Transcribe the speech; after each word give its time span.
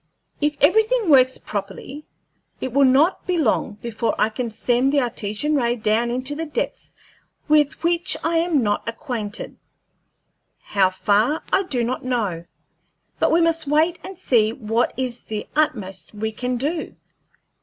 If 0.41 0.57
everything 0.61 1.09
works 1.11 1.37
properly, 1.37 2.05
it 2.59 2.73
will 2.73 2.85
not 2.87 3.27
be 3.27 3.37
long 3.37 3.73
before 3.83 4.15
I 4.17 4.29
can 4.29 4.49
send 4.49 4.91
the 4.91 4.99
Artesian 4.99 5.55
ray 5.55 5.75
down 5.75 6.09
into 6.09 6.35
depths 6.43 6.95
with 7.47 7.83
which 7.83 8.17
I 8.23 8.37
am 8.37 8.63
not 8.63 8.89
acquainted 8.89 9.57
how 10.59 10.89
far 10.89 11.43
I 11.53 11.61
do 11.61 11.83
not 11.83 12.03
know 12.03 12.45
but 13.19 13.31
we 13.31 13.41
must 13.41 13.67
wait 13.67 13.99
and 14.03 14.17
see 14.17 14.51
what 14.51 14.91
is 14.97 15.19
the 15.19 15.45
utmost 15.55 16.15
we 16.15 16.31
can 16.31 16.57
do. 16.57 16.95